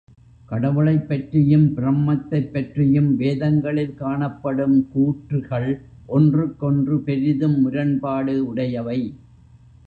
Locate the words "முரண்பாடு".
7.61-8.47